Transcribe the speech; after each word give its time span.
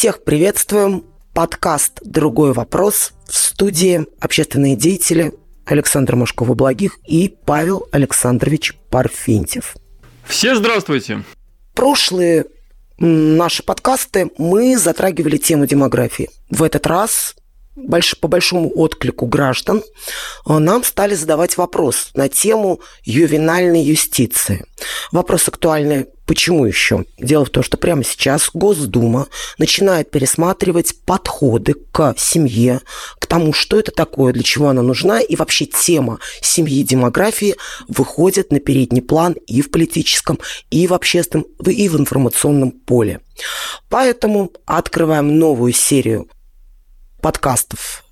Всех 0.00 0.24
приветствуем. 0.24 1.04
Подкаст 1.34 1.98
«Другой 2.00 2.54
вопрос» 2.54 3.12
в 3.28 3.36
студии 3.36 4.06
общественные 4.18 4.74
деятели 4.74 5.34
Александр 5.66 6.16
Машкова-Благих 6.16 6.98
и 7.06 7.28
Павел 7.44 7.86
Александрович 7.92 8.78
Парфентьев. 8.88 9.76
Все 10.24 10.54
здравствуйте. 10.54 11.22
Прошлые 11.74 12.46
наши 12.96 13.62
подкасты 13.62 14.30
мы 14.38 14.78
затрагивали 14.78 15.36
тему 15.36 15.66
демографии. 15.66 16.30
В 16.48 16.62
этот 16.62 16.86
раз 16.86 17.34
больш, 17.76 18.18
по 18.18 18.28
большому 18.28 18.70
отклику 18.74 19.26
граждан 19.26 19.82
э, 20.46 20.58
нам 20.58 20.84
стали 20.84 21.14
задавать 21.14 21.56
вопрос 21.56 22.10
на 22.14 22.28
тему 22.28 22.80
ювенальной 23.04 23.82
юстиции. 23.82 24.64
Вопрос 25.12 25.48
актуальный 25.48 26.06
Почему 26.30 26.64
еще? 26.64 27.06
Дело 27.18 27.44
в 27.44 27.50
том, 27.50 27.64
что 27.64 27.76
прямо 27.76 28.04
сейчас 28.04 28.50
Госдума 28.54 29.26
начинает 29.58 30.12
пересматривать 30.12 30.94
подходы 31.04 31.74
к 31.74 32.14
семье, 32.16 32.82
к 33.18 33.26
тому, 33.26 33.52
что 33.52 33.80
это 33.80 33.90
такое, 33.90 34.32
для 34.32 34.44
чего 34.44 34.68
она 34.68 34.80
нужна, 34.80 35.20
и 35.20 35.34
вообще 35.34 35.66
тема 35.66 36.20
семьи 36.40 36.84
демографии 36.84 37.56
выходит 37.88 38.52
на 38.52 38.60
передний 38.60 39.02
план 39.02 39.32
и 39.48 39.60
в 39.60 39.72
политическом, 39.72 40.38
и 40.70 40.86
в 40.86 40.94
общественном, 40.94 41.46
и 41.66 41.88
в 41.88 41.98
информационном 41.98 42.70
поле. 42.70 43.18
Поэтому 43.88 44.52
открываем 44.66 45.36
новую 45.36 45.72
серию 45.72 46.28
подкастов, 47.20 48.04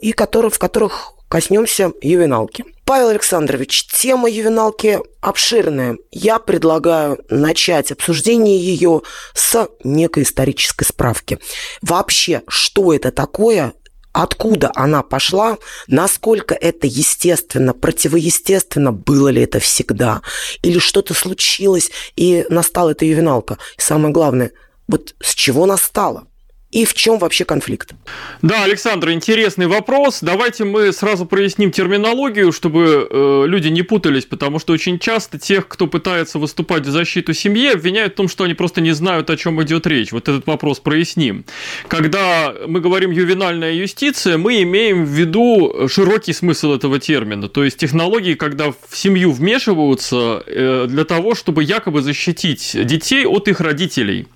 и 0.00 0.12
которых, 0.12 0.54
в 0.54 0.58
которых 0.58 1.14
коснемся 1.28 1.92
ювеналки. 2.00 2.64
Павел 2.84 3.08
Александрович, 3.08 3.86
тема 3.86 4.28
ювеналки 4.28 5.00
обширная. 5.20 5.96
Я 6.10 6.38
предлагаю 6.38 7.18
начать 7.30 7.90
обсуждение 7.90 8.58
ее 8.58 9.02
с 9.32 9.68
некой 9.82 10.24
исторической 10.24 10.84
справки. 10.84 11.38
Вообще, 11.80 12.42
что 12.46 12.92
это 12.92 13.10
такое, 13.10 13.72
откуда 14.12 14.70
она 14.74 15.02
пошла, 15.02 15.58
насколько 15.88 16.54
это 16.54 16.86
естественно, 16.86 17.72
противоестественно, 17.72 18.92
было 18.92 19.28
ли 19.28 19.42
это 19.42 19.60
всегда, 19.60 20.20
или 20.62 20.78
что-то 20.78 21.14
случилось, 21.14 21.90
и 22.16 22.46
настала 22.48 22.90
эта 22.90 23.06
ювеналка. 23.06 23.58
И 23.78 23.80
самое 23.80 24.12
главное, 24.12 24.52
вот 24.86 25.14
с 25.20 25.34
чего 25.34 25.66
настала? 25.66 26.26
И 26.74 26.84
в 26.84 26.92
чем 26.92 27.18
вообще 27.18 27.44
конфликт? 27.44 27.94
Да, 28.42 28.64
Александр, 28.64 29.12
интересный 29.12 29.68
вопрос. 29.68 30.18
Давайте 30.22 30.64
мы 30.64 30.92
сразу 30.92 31.24
проясним 31.24 31.70
терминологию, 31.70 32.50
чтобы 32.50 33.06
э, 33.08 33.44
люди 33.46 33.68
не 33.68 33.82
путались, 33.82 34.24
потому 34.24 34.58
что 34.58 34.72
очень 34.72 34.98
часто 34.98 35.38
тех, 35.38 35.68
кто 35.68 35.86
пытается 35.86 36.40
выступать 36.40 36.84
в 36.84 36.90
защиту 36.90 37.32
семьи, 37.32 37.68
обвиняют 37.68 38.14
в 38.14 38.16
том, 38.16 38.28
что 38.28 38.42
они 38.42 38.54
просто 38.54 38.80
не 38.80 38.90
знают, 38.90 39.30
о 39.30 39.36
чем 39.36 39.62
идет 39.62 39.86
речь. 39.86 40.10
Вот 40.10 40.28
этот 40.28 40.48
вопрос 40.48 40.80
проясним. 40.80 41.44
Когда 41.86 42.52
мы 42.66 42.80
говорим 42.80 43.12
ювенальная 43.12 43.74
юстиция, 43.74 44.36
мы 44.36 44.60
имеем 44.62 45.04
в 45.04 45.10
виду 45.10 45.86
широкий 45.88 46.32
смысл 46.32 46.72
этого 46.72 46.98
термина, 46.98 47.48
то 47.48 47.62
есть 47.62 47.78
технологии, 47.78 48.34
когда 48.34 48.72
в 48.72 48.96
семью 48.96 49.30
вмешиваются 49.30 50.42
э, 50.44 50.86
для 50.88 51.04
того, 51.04 51.36
чтобы 51.36 51.62
якобы 51.62 52.02
защитить 52.02 52.72
детей 52.74 53.26
от 53.26 53.46
их 53.46 53.60
родителей. 53.60 54.26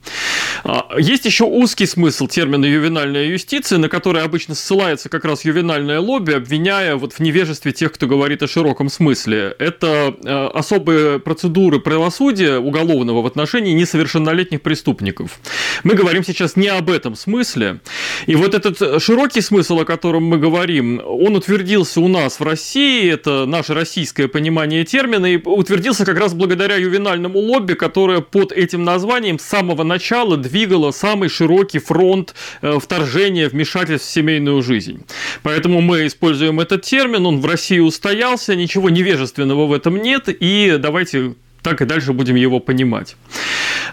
А, 0.62 0.86
есть 0.98 1.24
еще 1.24 1.42
узкий 1.42 1.86
смысл 1.86 2.27
термина 2.28 2.64
ювенальная 2.64 3.24
юстиция, 3.24 3.78
на 3.78 3.88
который 3.88 4.22
обычно 4.22 4.54
ссылается 4.54 5.08
как 5.08 5.24
раз 5.24 5.44
ювенальное 5.44 6.00
лобби, 6.00 6.32
обвиняя 6.32 6.96
вот 6.96 7.14
в 7.14 7.20
невежестве 7.20 7.72
тех, 7.72 7.92
кто 7.92 8.06
говорит 8.06 8.42
о 8.42 8.46
широком 8.48 8.88
смысле. 8.88 9.56
Это 9.58 10.14
э, 10.22 10.46
особые 10.54 11.18
процедуры 11.18 11.80
правосудия 11.80 12.58
уголовного 12.58 13.22
в 13.22 13.26
отношении 13.26 13.72
несовершеннолетних 13.72 14.62
преступников. 14.62 15.40
Мы 15.84 15.94
говорим 15.94 16.22
сейчас 16.22 16.56
не 16.56 16.68
об 16.68 16.90
этом 16.90 17.14
смысле. 17.16 17.80
И 18.26 18.34
вот 18.34 18.54
этот 18.54 19.02
широкий 19.02 19.40
смысл, 19.40 19.80
о 19.80 19.84
котором 19.84 20.24
мы 20.24 20.38
говорим, 20.38 21.00
он 21.04 21.36
утвердился 21.36 22.00
у 22.00 22.08
нас 22.08 22.40
в 22.40 22.42
России, 22.42 23.10
это 23.10 23.46
наше 23.46 23.74
российское 23.74 24.28
понимание 24.28 24.84
термина, 24.84 25.26
и 25.26 25.36
утвердился 25.36 26.04
как 26.04 26.18
раз 26.18 26.34
благодаря 26.34 26.76
ювенальному 26.76 27.38
лобби, 27.38 27.74
которое 27.74 28.20
под 28.20 28.52
этим 28.52 28.84
названием 28.84 29.38
с 29.38 29.42
самого 29.42 29.82
начала 29.82 30.36
двигало 30.36 30.90
самый 30.90 31.28
широкий 31.28 31.78
фронт 31.78 32.17
фонд 32.18 32.34
э, 32.62 32.78
вторжения, 32.80 33.48
вмешательств 33.48 34.08
в 34.08 34.12
семейную 34.12 34.62
жизнь. 34.62 35.04
Поэтому 35.42 35.80
мы 35.80 36.06
используем 36.06 36.60
этот 36.60 36.82
термин, 36.82 37.26
он 37.26 37.40
в 37.40 37.46
России 37.46 37.78
устоялся, 37.78 38.56
ничего 38.56 38.90
невежественного 38.90 39.66
в 39.66 39.72
этом 39.72 40.00
нет, 40.02 40.28
и 40.28 40.76
давайте 40.78 41.34
так 41.62 41.82
и 41.82 41.84
дальше 41.84 42.12
будем 42.12 42.36
его 42.36 42.60
понимать. 42.60 43.16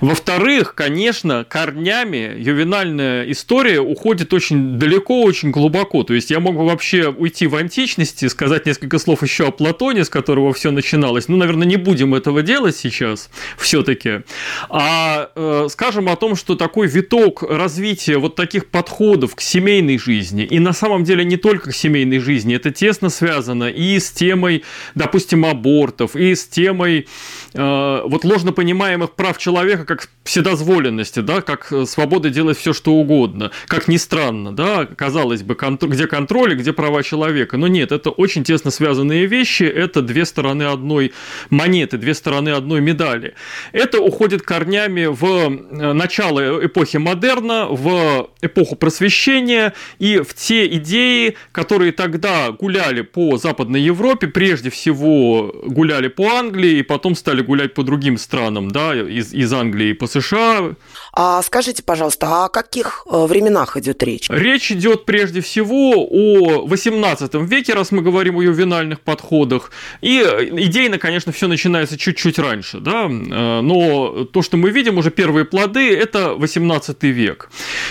Во-вторых, 0.01 0.75
конечно, 0.75 1.45
корнями 1.47 2.35
ювенальная 2.37 3.29
история 3.31 3.79
уходит 3.79 4.33
очень 4.33 4.77
далеко, 4.77 5.23
очень 5.23 5.51
глубоко. 5.51 6.03
То 6.03 6.13
есть 6.13 6.31
я 6.31 6.39
мог 6.39 6.55
бы 6.55 6.65
вообще 6.65 7.09
уйти 7.09 7.47
в 7.47 7.55
античности, 7.55 8.27
сказать 8.27 8.65
несколько 8.65 8.99
слов 8.99 9.23
еще 9.23 9.47
о 9.47 9.51
Платоне, 9.51 10.03
с 10.03 10.09
которого 10.09 10.53
все 10.53 10.71
начиналось. 10.71 11.27
Ну, 11.27 11.37
наверное, 11.37 11.67
не 11.67 11.77
будем 11.77 12.13
этого 12.13 12.41
делать 12.41 12.75
сейчас 12.75 13.29
все-таки. 13.57 14.21
А 14.69 15.29
э, 15.35 15.67
скажем 15.69 16.09
о 16.09 16.15
том, 16.15 16.35
что 16.35 16.55
такой 16.55 16.87
виток 16.87 17.43
развития 17.43 18.17
вот 18.17 18.35
таких 18.35 18.67
подходов 18.67 19.35
к 19.35 19.41
семейной 19.41 19.97
жизни, 19.97 20.43
и 20.43 20.59
на 20.59 20.73
самом 20.73 21.03
деле 21.03 21.23
не 21.23 21.37
только 21.37 21.71
к 21.71 21.75
семейной 21.75 22.19
жизни, 22.19 22.55
это 22.55 22.71
тесно 22.71 23.09
связано 23.09 23.69
и 23.69 23.99
с 23.99 24.11
темой, 24.11 24.63
допустим, 24.93 25.45
абортов, 25.45 26.15
и 26.15 26.35
с 26.35 26.45
темой 26.45 27.07
э, 27.53 27.64
вот 28.05 28.23
ложно 28.23 28.51
понимаемых 28.51 29.11
прав 29.11 29.37
человека 29.37 29.85
как 29.85 30.09
вседозволенности, 30.23 31.19
да, 31.19 31.41
как 31.41 31.71
э, 31.71 31.85
свобода 31.85 32.29
делать 32.29 32.57
все, 32.57 32.73
что 32.73 32.93
угодно. 32.93 33.51
Как 33.67 33.87
ни 33.87 33.97
странно, 33.97 34.51
да, 34.51 34.85
казалось 34.85 35.43
бы, 35.43 35.55
где 35.81 36.07
контроль 36.07 36.53
и 36.53 36.55
где 36.55 36.73
права 36.73 37.03
человека. 37.03 37.57
Но 37.57 37.67
нет, 37.67 37.91
это 37.91 38.09
очень 38.09 38.43
тесно 38.43 38.71
связанные 38.71 39.27
вещи, 39.27 39.63
это 39.63 40.01
две 40.01 40.25
стороны 40.25 40.63
одной 40.63 41.13
монеты, 41.49 41.97
две 41.97 42.13
стороны 42.13 42.49
одной 42.49 42.81
медали. 42.81 43.35
Это 43.71 44.01
уходит 44.01 44.41
корнями 44.41 45.05
в 45.05 45.25
э, 45.25 45.93
начало 45.93 46.65
эпохи 46.65 46.97
модерна, 46.97 47.67
в 47.69 48.29
эпоху 48.41 48.75
просвещения 48.75 49.73
и 49.99 50.17
в 50.17 50.33
те 50.33 50.65
идеи, 50.67 51.35
которые 51.51 51.91
тогда 51.91 52.51
гуляли 52.51 53.01
по 53.01 53.37
Западной 53.37 53.81
Европе, 53.81 54.27
прежде 54.27 54.69
всего 54.69 55.53
гуляли 55.67 56.07
по 56.07 56.29
Англии 56.29 56.79
и 56.79 56.81
потом 56.81 57.15
стали 57.15 57.41
гулять 57.45 57.73
по 57.73 57.83
другим 57.83 58.17
странам, 58.17 58.71
да, 58.71 58.93
из, 58.93 59.33
из 59.33 59.53
Англии 59.53 59.93
по 59.93 60.07
США. 60.07 60.75
А 61.13 61.41
скажите, 61.41 61.83
пожалуйста, 61.83 62.45
о 62.45 62.49
каких 62.49 63.05
э, 63.09 63.25
временах 63.25 63.77
идет 63.77 64.03
речь? 64.03 64.29
Речь 64.29 64.71
идет 64.71 65.05
прежде 65.05 65.41
всего 65.41 65.93
о 66.09 66.65
18 66.67 67.33
веке, 67.35 67.73
раз 67.73 67.91
мы 67.91 68.01
говорим 68.01 68.37
о 68.37 68.43
ювенальных 68.43 68.99
подходах. 69.01 69.71
И 70.01 70.17
идейно, 70.17 70.97
конечно, 70.97 71.31
все 71.31 71.47
начинается 71.47 71.97
чуть-чуть 71.97 72.39
раньше, 72.39 72.79
да, 72.79 73.05
э, 73.05 73.61
но 73.61 74.25
то, 74.25 74.41
что 74.41 74.57
мы 74.57 74.71
видим, 74.71 74.97
уже 74.97 75.11
первые 75.11 75.45
плоды, 75.45 75.95
это 75.95 76.33
18 76.33 77.03
век. 77.03 77.49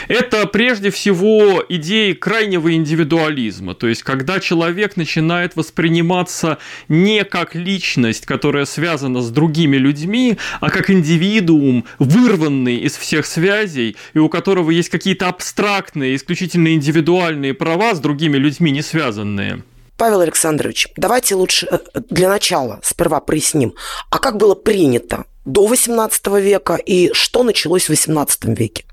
Это 0.08 0.46
прежде 0.46 0.90
всего 0.90 1.64
идеи 1.68 2.12
крайнего 2.12 2.74
индивидуализма, 2.74 3.74
то 3.74 3.88
есть 3.88 4.02
когда 4.02 4.40
человек 4.40 4.96
начинает 4.96 5.56
восприниматься 5.56 6.58
не 6.88 7.24
как 7.24 7.54
личность, 7.54 8.26
которая 8.26 8.64
связана 8.64 9.22
с 9.22 9.30
другими 9.44 9.76
людьми, 9.76 10.38
а 10.60 10.70
как 10.70 10.88
индивидуум, 10.90 11.84
вырванный 11.98 12.76
из 12.76 12.96
всех 12.96 13.26
связей, 13.26 13.96
и 14.14 14.18
у 14.18 14.28
которого 14.28 14.70
есть 14.70 14.88
какие-то 14.88 15.28
абстрактные, 15.28 16.16
исключительно 16.16 16.72
индивидуальные 16.72 17.52
права 17.52 17.94
с 17.94 18.00
другими 18.00 18.38
людьми 18.38 18.70
не 18.70 18.82
связанные. 18.82 19.62
Павел 19.98 20.20
Александрович, 20.20 20.88
давайте 20.96 21.34
лучше 21.34 21.68
э, 21.70 21.78
для 22.10 22.28
начала 22.28 22.80
сперва 22.82 23.20
проясним, 23.20 23.74
а 24.10 24.18
как 24.18 24.38
было 24.38 24.54
принято 24.54 25.24
до 25.44 25.72
XVIII 25.72 26.40
века 26.40 26.76
и 26.76 27.10
что 27.12 27.42
началось 27.42 27.88
в 27.88 27.92
XVIII 27.92 28.56
веке? 28.56 28.84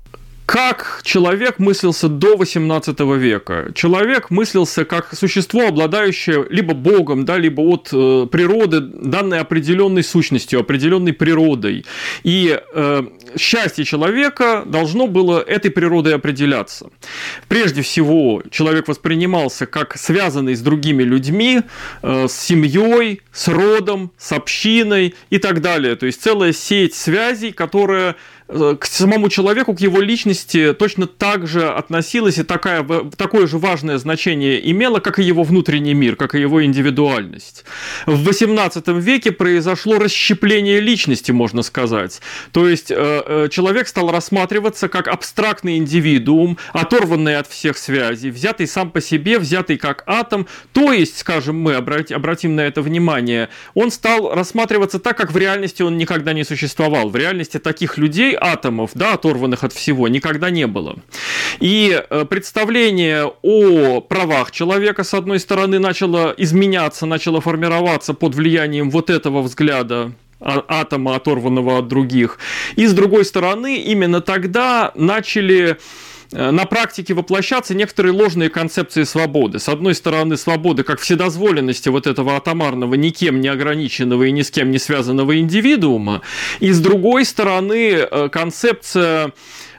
Как 0.52 1.00
человек 1.02 1.58
мыслился 1.58 2.08
до 2.08 2.36
18 2.36 3.00
века. 3.00 3.70
Человек 3.74 4.28
мыслился 4.28 4.84
как 4.84 5.14
существо, 5.14 5.68
обладающее 5.68 6.44
либо 6.50 6.74
Богом, 6.74 7.24
да, 7.24 7.38
либо 7.38 7.62
от 7.62 7.88
э, 7.90 8.26
природы, 8.30 8.80
данной 8.80 9.40
определенной 9.40 10.02
сущностью, 10.02 10.60
определенной 10.60 11.14
природой. 11.14 11.86
И 12.22 12.60
э, 12.74 13.02
счастье 13.38 13.86
человека 13.86 14.64
должно 14.66 15.06
было 15.06 15.40
этой 15.40 15.70
природой 15.70 16.16
определяться. 16.16 16.90
Прежде 17.48 17.80
всего, 17.80 18.42
человек 18.50 18.88
воспринимался 18.88 19.64
как 19.64 19.96
связанный 19.96 20.54
с 20.54 20.60
другими 20.60 21.02
людьми, 21.02 21.62
э, 22.02 22.26
с 22.28 22.38
семьей, 22.38 23.22
с 23.32 23.48
родом, 23.48 24.12
с 24.18 24.32
общиной 24.32 25.14
и 25.30 25.38
так 25.38 25.62
далее. 25.62 25.96
То 25.96 26.04
есть 26.04 26.20
целая 26.20 26.52
сеть 26.52 26.94
связей, 26.94 27.52
которая 27.52 28.16
к 28.78 28.86
самому 28.86 29.28
человеку, 29.28 29.74
к 29.74 29.80
его 29.80 30.00
личности 30.00 30.74
точно 30.74 31.06
так 31.06 31.46
же 31.46 31.68
относилась 31.68 32.38
и 32.38 32.42
такая, 32.42 32.84
такое 33.16 33.46
же 33.46 33.58
важное 33.58 33.98
значение 33.98 34.70
имела, 34.70 35.00
как 35.00 35.18
и 35.18 35.22
его 35.22 35.42
внутренний 35.42 35.94
мир, 35.94 36.16
как 36.16 36.34
и 36.34 36.40
его 36.40 36.64
индивидуальность. 36.64 37.64
В 38.06 38.28
XVIII 38.28 39.00
веке 39.00 39.32
произошло 39.32 39.98
расщепление 39.98 40.80
личности, 40.80 41.32
можно 41.32 41.62
сказать. 41.62 42.20
То 42.52 42.68
есть 42.68 42.90
э, 42.90 42.94
э, 42.96 43.48
человек 43.50 43.88
стал 43.88 44.10
рассматриваться 44.10 44.88
как 44.88 45.08
абстрактный 45.08 45.78
индивидуум, 45.78 46.58
оторванный 46.72 47.36
от 47.36 47.46
всех 47.46 47.78
связей, 47.78 48.30
взятый 48.30 48.66
сам 48.66 48.90
по 48.90 49.00
себе, 49.00 49.38
взятый 49.38 49.78
как 49.78 50.04
атом. 50.06 50.46
То 50.72 50.92
есть, 50.92 51.18
скажем 51.18 51.60
мы, 51.60 51.74
обратим 51.74 52.56
на 52.56 52.60
это 52.62 52.82
внимание, 52.82 53.48
он 53.74 53.90
стал 53.90 54.34
рассматриваться 54.34 54.98
так, 54.98 55.16
как 55.16 55.32
в 55.32 55.36
реальности 55.36 55.82
он 55.82 55.96
никогда 55.96 56.32
не 56.32 56.44
существовал. 56.44 57.08
В 57.08 57.16
реальности 57.16 57.58
таких 57.58 57.98
людей, 57.98 58.36
атомов, 58.42 58.90
да, 58.94 59.14
оторванных 59.14 59.64
от 59.64 59.72
всего, 59.72 60.08
никогда 60.08 60.50
не 60.50 60.66
было. 60.66 60.96
И 61.60 62.02
э, 62.08 62.24
представление 62.24 63.32
о 63.42 64.00
правах 64.00 64.50
человека, 64.50 65.04
с 65.04 65.14
одной 65.14 65.38
стороны, 65.38 65.78
начало 65.78 66.34
изменяться, 66.36 67.06
начало 67.06 67.40
формироваться 67.40 68.14
под 68.14 68.34
влиянием 68.34 68.90
вот 68.90 69.10
этого 69.10 69.42
взгляда 69.42 70.12
а, 70.40 70.64
атома, 70.68 71.14
оторванного 71.14 71.78
от 71.78 71.88
других. 71.88 72.38
И 72.74 72.86
с 72.86 72.92
другой 72.92 73.24
стороны, 73.24 73.76
именно 73.76 74.20
тогда 74.20 74.90
начали 74.96 75.78
на 76.32 76.64
практике 76.64 77.14
воплощаться 77.14 77.74
некоторые 77.74 78.12
ложные 78.12 78.48
концепции 78.48 79.04
свободы. 79.04 79.58
С 79.58 79.68
одной 79.68 79.94
стороны, 79.94 80.36
свободы 80.36 80.82
как 80.82 81.00
вседозволенности 81.00 81.88
вот 81.88 82.06
этого 82.06 82.36
атомарного, 82.36 82.94
никем 82.94 83.40
не 83.40 83.48
ограниченного 83.48 84.24
и 84.24 84.32
ни 84.32 84.42
с 84.42 84.50
кем 84.50 84.70
не 84.70 84.78
связанного 84.78 85.38
индивидуума, 85.38 86.22
и 86.60 86.70
с 86.72 86.80
другой 86.80 87.24
стороны, 87.24 88.06
э, 88.10 88.28
концепция 88.30 89.32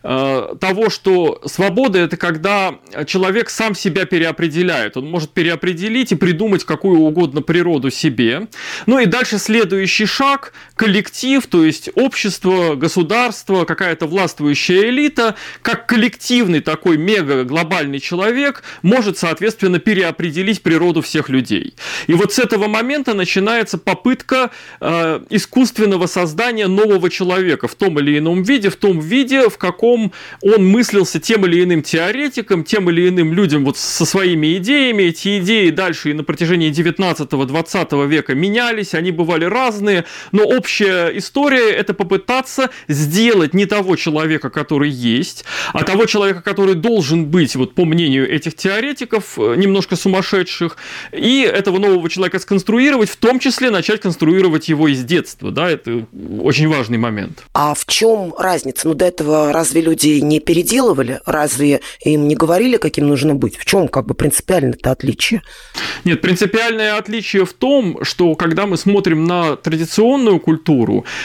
Э, 0.05 0.55
того, 0.59 0.89
что 0.89 1.41
свобода 1.45 1.99
это 1.99 2.17
когда 2.17 2.75
человек 3.07 3.49
сам 3.49 3.73
себя 3.73 4.05
переопределяет. 4.05 4.97
Он 4.97 5.09
может 5.09 5.29
переопределить 5.29 6.11
и 6.11 6.15
придумать 6.15 6.65
какую 6.65 6.99
угодно 6.99 7.41
природу 7.41 7.89
себе. 7.89 8.47
Ну 8.85 8.99
и 8.99 9.05
дальше 9.05 9.37
следующий 9.37 10.05
шаг– 10.05 10.53
коллектив, 10.75 11.45
то 11.45 11.63
есть 11.63 11.89
общество, 11.95 12.75
государство, 12.75 13.65
какая-то 13.65 14.07
властвующая 14.07 14.89
элита, 14.89 15.35
как 15.61 15.85
коллективный 15.87 16.61
такой 16.61 16.97
мега-глобальный 16.97 17.99
человек 17.99 18.63
может, 18.81 19.17
соответственно, 19.17 19.79
переопределить 19.79 20.61
природу 20.63 21.01
всех 21.01 21.29
людей. 21.29 21.75
И 22.07 22.13
вот 22.13 22.33
с 22.33 22.39
этого 22.39 22.67
момента 22.67 23.13
начинается 23.13 23.77
попытка 23.77 24.49
э, 24.81 25.21
искусственного 25.29 26.07
создания 26.07 26.67
нового 26.67 27.09
человека 27.09 27.67
в 27.67 27.75
том 27.75 27.99
или 27.99 28.17
ином 28.17 28.41
виде, 28.43 28.69
в 28.69 28.75
том 28.75 28.99
виде, 28.99 29.49
в 29.49 29.57
каком 29.57 30.11
он 30.41 30.65
мыслился 30.65 31.19
тем 31.19 31.45
или 31.45 31.63
иным 31.63 31.83
теоретиком, 31.83 32.63
тем 32.63 32.89
или 32.89 33.09
иным 33.09 33.33
людям 33.33 33.63
вот 33.63 33.77
со 33.77 34.05
своими 34.05 34.57
идеями. 34.57 35.03
Эти 35.03 35.39
идеи 35.39 35.69
дальше 35.69 36.09
и 36.09 36.13
на 36.13 36.23
протяжении 36.23 36.71
19-20 36.71 38.07
века 38.07 38.33
менялись, 38.33 38.95
они 38.95 39.11
бывали 39.11 39.45
разные, 39.45 40.05
но 40.31 40.43
общая 40.63 41.09
история– 41.17 41.71
это 41.71 41.93
попытаться 41.93 42.69
сделать 42.87 43.53
не 43.53 43.65
того 43.65 43.97
человека, 43.97 44.49
который 44.49 44.89
есть, 44.89 45.43
а 45.73 45.83
того 45.83 46.05
человека, 46.05 46.41
который 46.41 46.75
должен 46.75 47.25
быть, 47.25 47.57
вот 47.57 47.75
по 47.75 47.83
мнению 47.83 48.33
этих 48.33 48.55
теоретиков, 48.55 49.37
э, 49.37 49.55
немножко 49.57 49.97
сумасшедших, 49.97 50.77
и 51.11 51.41
этого 51.41 51.79
нового 51.79 52.09
человека 52.09 52.39
сконструировать, 52.39 53.09
в 53.09 53.17
том 53.17 53.39
числе 53.39 53.71
начать 53.71 53.99
конструировать 53.99 54.69
его 54.69 54.87
из 54.87 55.03
детства, 55.03 55.51
да, 55.51 55.69
это 55.69 56.05
очень 56.39 56.69
важный 56.69 56.97
момент. 56.97 57.43
А 57.53 57.73
в 57.73 57.85
чем 57.85 58.33
разница? 58.37 58.87
Ну, 58.87 58.93
до 58.93 59.03
этого 59.03 59.51
разве 59.51 59.81
людей 59.81 60.21
не 60.21 60.39
переделывали? 60.39 61.19
Разве 61.25 61.81
им 62.05 62.29
не 62.29 62.35
говорили, 62.35 62.77
каким 62.77 63.09
нужно 63.09 63.35
быть? 63.35 63.57
В 63.57 63.65
чем 63.65 63.89
как 63.89 64.05
бы 64.05 64.13
принципиальное-то 64.13 64.91
отличие? 64.91 65.41
Нет, 66.05 66.21
принципиальное 66.21 66.97
отличие 66.97 67.45
в 67.45 67.51
том, 67.51 67.99
что 68.03 68.35
когда 68.35 68.65
мы 68.65 68.77
смотрим 68.77 69.25
на 69.25 69.57
традиционную 69.57 70.39
культуру, 70.39 70.52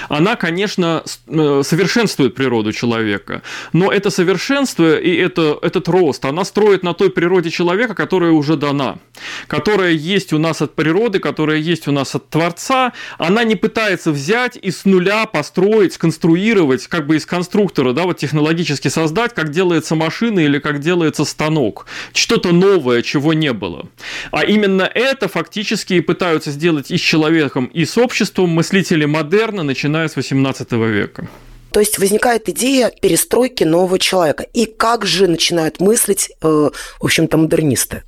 она, 0.08 0.36
конечно, 0.36 1.02
э, 1.26 1.62
совершенствует 1.64 2.34
природу 2.34 2.72
человека, 2.72 3.42
но 3.72 3.92
это 3.92 4.10
совершенство 4.10 4.98
и 4.98 5.14
это, 5.14 5.58
этот 5.62 5.88
рост, 5.88 6.25
она 6.25 6.44
строит 6.44 6.82
на 6.82 6.94
той 6.94 7.10
природе 7.10 7.50
человека, 7.50 7.94
которая 7.94 8.32
уже 8.32 8.56
дана, 8.56 8.98
которая 9.46 9.92
есть 9.92 10.32
у 10.32 10.38
нас 10.38 10.62
от 10.62 10.75
природы, 10.75 11.19
которая 11.19 11.58
есть 11.58 11.88
у 11.88 11.92
нас 11.92 12.14
от 12.14 12.28
Творца, 12.28 12.92
она 13.19 13.44
не 13.44 13.56
пытается 13.56 14.12
взять 14.12 14.58
и 14.60 14.70
с 14.70 14.84
нуля 14.84 15.26
построить, 15.26 15.94
сконструировать, 15.94 16.86
как 16.86 17.06
бы 17.06 17.16
из 17.16 17.26
конструктора, 17.26 17.92
да, 17.92 18.04
вот 18.04 18.19
технологически 18.19 18.88
создать, 18.88 19.34
как 19.34 19.50
делается 19.50 19.94
машина 19.94 20.40
или 20.40 20.58
как 20.58 20.80
делается 20.80 21.25
станок. 21.25 21.86
Что-то 22.12 22.52
новое, 22.52 23.02
чего 23.02 23.32
не 23.34 23.52
было. 23.52 23.88
А 24.30 24.44
именно 24.44 24.82
это 24.82 25.28
фактически 25.28 25.94
и 25.94 26.00
пытаются 26.00 26.50
сделать 26.50 26.90
и 26.90 26.96
с 26.96 27.00
человеком, 27.00 27.66
и 27.66 27.84
с 27.84 27.98
обществом 27.98 28.50
мыслители 28.50 29.04
модерна, 29.19 29.62
начиная 29.62 30.09
с 30.09 30.17
18 30.17 30.73
века. 30.73 31.29
То 31.73 31.81
есть 31.81 31.99
возникает 31.99 32.49
идея 32.49 32.91
перестройки 32.91 33.65
нового 33.65 33.99
человека. 33.99 34.44
И 34.55 34.65
как 34.65 35.05
же 35.05 35.26
начинают 35.26 35.81
мыслить, 35.81 36.31
э, 36.41 36.47
в 37.00 37.05
общем-то, 37.05 37.37
модернисты? 37.37 38.03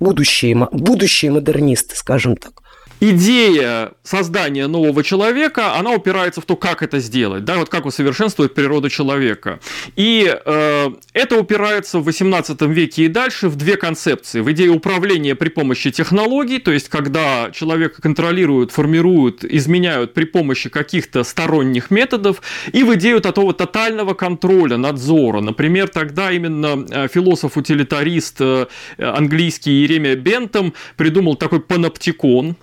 Будущие, 0.00 0.68
будущие 0.72 1.30
модернисты, 1.30 1.96
скажем 1.96 2.36
так 2.36 2.63
идея 3.10 3.92
создания 4.02 4.66
нового 4.66 5.02
человека, 5.02 5.74
она 5.74 5.92
упирается 5.92 6.40
в 6.40 6.44
то, 6.44 6.56
как 6.56 6.82
это 6.82 6.98
сделать, 6.98 7.44
да, 7.44 7.56
вот 7.56 7.68
как 7.68 7.86
усовершенствовать 7.86 8.54
природу 8.54 8.88
человека. 8.88 9.60
И 9.96 10.34
э, 10.44 10.90
это 11.12 11.38
упирается 11.38 11.98
в 11.98 12.04
18 12.04 12.60
веке 12.62 13.04
и 13.04 13.08
дальше 13.08 13.48
в 13.48 13.56
две 13.56 13.76
концепции. 13.76 14.40
В 14.40 14.50
идею 14.52 14.74
управления 14.74 15.34
при 15.34 15.48
помощи 15.48 15.90
технологий, 15.90 16.58
то 16.58 16.72
есть 16.72 16.88
когда 16.88 17.50
человека 17.52 18.02
контролируют, 18.02 18.70
формируют, 18.70 19.44
изменяют 19.44 20.14
при 20.14 20.24
помощи 20.24 20.68
каких-то 20.68 21.24
сторонних 21.24 21.90
методов, 21.90 22.42
и 22.72 22.82
в 22.82 22.94
идею 22.94 23.20
такого 23.20 23.52
тотального 23.54 24.14
контроля, 24.14 24.76
надзора. 24.76 25.40
Например, 25.40 25.88
тогда 25.88 26.30
именно 26.32 26.84
э, 26.90 27.08
философ-утилитарист 27.08 28.40
э, 28.40 28.66
английский 28.98 29.82
Еремия 29.82 30.16
Бентом 30.16 30.74
придумал 30.96 31.36
такой 31.36 31.60
паноптикон, 31.60 32.56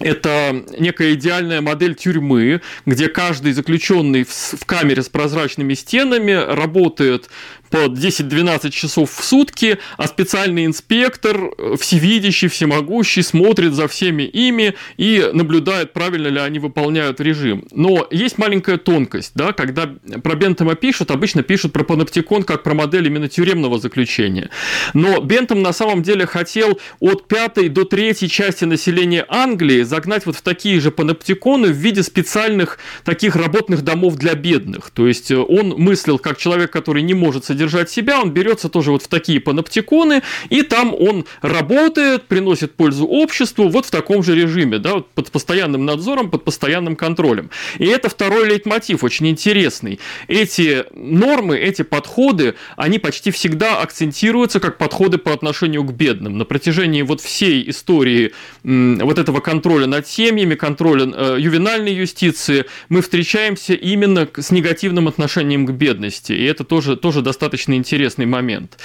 это 0.00 0.64
некая 0.78 1.14
идеальная 1.14 1.60
модель 1.60 1.94
тюрьмы, 1.94 2.60
где 2.84 3.08
каждый 3.08 3.52
заключенный 3.52 4.24
в 4.24 4.64
камере 4.66 5.02
с 5.02 5.08
прозрачными 5.08 5.74
стенами 5.74 6.32
работает 6.32 7.30
по 7.70 7.86
10-12 7.86 8.70
часов 8.70 9.10
в 9.10 9.24
сутки, 9.24 9.78
а 9.96 10.06
специальный 10.06 10.66
инспектор, 10.66 11.50
э, 11.58 11.76
всевидящий, 11.78 12.48
всемогущий, 12.48 13.22
смотрит 13.22 13.72
за 13.74 13.88
всеми 13.88 14.22
ими 14.22 14.74
и 14.96 15.30
наблюдает, 15.32 15.92
правильно 15.92 16.28
ли 16.28 16.38
они 16.38 16.58
выполняют 16.58 17.20
режим. 17.20 17.66
Но 17.72 18.06
есть 18.10 18.38
маленькая 18.38 18.76
тонкость, 18.76 19.32
да, 19.34 19.52
когда 19.52 19.90
про 20.22 20.34
Бентома 20.34 20.74
пишут, 20.74 21.10
обычно 21.10 21.42
пишут 21.42 21.72
про 21.72 21.84
паноптикон 21.84 22.44
как 22.44 22.62
про 22.62 22.74
модель 22.74 23.06
именно 23.06 23.28
тюремного 23.28 23.78
заключения. 23.78 24.50
Но 24.94 25.20
Бентом 25.20 25.62
на 25.62 25.72
самом 25.72 26.02
деле 26.02 26.26
хотел 26.26 26.78
от 27.00 27.28
пятой 27.28 27.68
до 27.68 27.84
третьей 27.84 28.28
части 28.28 28.64
населения 28.64 29.24
Англии 29.28 29.82
загнать 29.82 30.26
вот 30.26 30.36
в 30.36 30.42
такие 30.42 30.80
же 30.80 30.90
паноптиконы 30.90 31.68
в 31.68 31.76
виде 31.76 32.02
специальных 32.02 32.78
таких 33.04 33.36
работных 33.36 33.82
домов 33.82 34.16
для 34.16 34.34
бедных. 34.34 34.90
То 34.90 35.06
есть 35.06 35.30
э, 35.30 35.36
он 35.36 35.70
мыслил 35.70 36.18
как 36.18 36.38
человек, 36.38 36.70
который 36.70 37.02
не 37.02 37.14
может 37.14 37.44
содержать 37.44 37.55
содержать 37.56 37.90
себя, 37.90 38.20
он 38.20 38.32
берется 38.32 38.68
тоже 38.68 38.90
вот 38.90 39.02
в 39.02 39.08
такие 39.08 39.40
паноптиконы, 39.40 40.22
и 40.50 40.62
там 40.62 40.94
он 40.94 41.24
работает, 41.40 42.24
приносит 42.24 42.74
пользу 42.74 43.06
обществу 43.06 43.68
вот 43.68 43.86
в 43.86 43.90
таком 43.90 44.22
же 44.22 44.34
режиме, 44.34 44.78
да, 44.78 44.94
вот 44.94 45.08
под 45.10 45.30
постоянным 45.30 45.86
надзором, 45.86 46.30
под 46.30 46.44
постоянным 46.44 46.96
контролем. 46.96 47.50
И 47.78 47.86
это 47.86 48.10
второй 48.10 48.48
лейтмотив, 48.48 49.02
очень 49.02 49.28
интересный. 49.28 49.98
Эти 50.28 50.84
нормы, 50.94 51.56
эти 51.56 51.82
подходы, 51.82 52.54
они 52.76 52.98
почти 52.98 53.30
всегда 53.30 53.80
акцентируются 53.80 54.60
как 54.60 54.76
подходы 54.76 55.16
по 55.16 55.32
отношению 55.32 55.82
к 55.84 55.92
бедным. 55.92 56.36
На 56.36 56.44
протяжении 56.44 57.02
вот 57.02 57.20
всей 57.20 57.70
истории 57.70 58.32
вот 58.62 59.18
этого 59.18 59.40
контроля 59.40 59.86
над 59.86 60.06
семьями, 60.06 60.54
контроля 60.54 61.06
э, 61.06 61.36
ювенальной 61.40 61.94
юстиции, 61.94 62.66
мы 62.90 63.00
встречаемся 63.00 63.72
именно 63.72 64.28
с 64.36 64.50
негативным 64.50 65.08
отношением 65.08 65.66
к 65.66 65.70
бедности. 65.70 66.32
И 66.32 66.44
это 66.44 66.64
тоже, 66.64 66.96
тоже 66.96 67.22
достаточно 67.22 67.45
достаточно 67.46 67.74
интересный 67.74 68.26
момент. 68.26 68.76